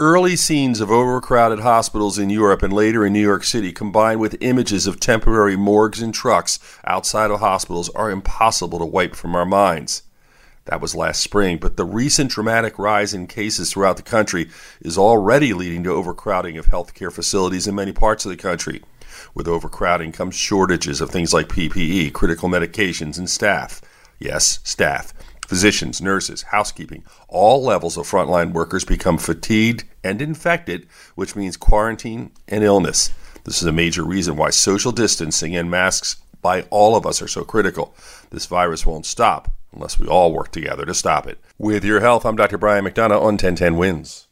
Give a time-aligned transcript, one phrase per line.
[0.00, 4.36] Early scenes of overcrowded hospitals in Europe and later in New York City, combined with
[4.40, 9.44] images of temporary morgues and trucks outside of hospitals, are impossible to wipe from our
[9.44, 10.04] minds.
[10.66, 14.48] That was last spring, but the recent dramatic rise in cases throughout the country
[14.80, 18.84] is already leading to overcrowding of healthcare facilities in many parts of the country.
[19.34, 23.80] With overcrowding comes shortages of things like PPE, critical medications, and staff.
[24.20, 25.12] Yes, staff
[25.48, 32.30] physicians, nurses, housekeeping, all levels of frontline workers become fatigued and infected, which means quarantine
[32.46, 33.10] and illness.
[33.44, 37.28] This is a major reason why social distancing and masks by all of us are
[37.28, 37.94] so critical.
[38.30, 41.38] This virus won't stop unless we all work together to stop it.
[41.56, 42.58] With your health, I'm Dr.
[42.58, 44.27] Brian McDonough on 1010 Wins.